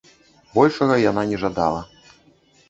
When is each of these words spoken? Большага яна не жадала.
Большага 0.55 0.95
яна 1.11 1.21
не 1.33 1.37
жадала. 1.45 1.85